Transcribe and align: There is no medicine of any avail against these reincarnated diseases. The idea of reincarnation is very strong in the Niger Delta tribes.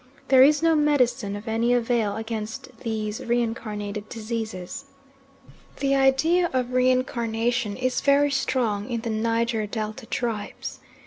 There 0.29 0.41
is 0.41 0.63
no 0.63 0.73
medicine 0.73 1.35
of 1.35 1.47
any 1.47 1.75
avail 1.75 2.15
against 2.17 2.75
these 2.79 3.23
reincarnated 3.23 4.09
diseases. 4.09 4.85
The 5.77 5.93
idea 5.93 6.49
of 6.53 6.73
reincarnation 6.73 7.77
is 7.77 8.01
very 8.01 8.31
strong 8.31 8.89
in 8.89 9.01
the 9.01 9.11
Niger 9.11 9.67
Delta 9.67 10.07
tribes. 10.07 10.79